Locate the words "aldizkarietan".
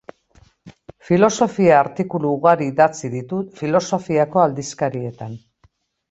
4.45-5.37